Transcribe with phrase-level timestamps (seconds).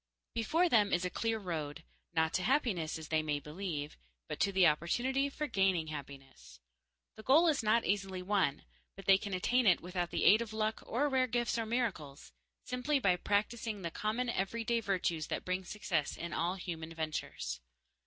[0.33, 1.83] Before them is a clear road.
[2.11, 6.59] Not to happiness, as they may believe, but to the opportunity for gaining happiness.
[7.17, 8.63] The goal is not easily won,
[8.95, 12.31] but they can attain it without the aid of luck or rare gifts or miracles
[12.63, 17.61] simply by practicing the common everyday virtues that bring success in all human ventures.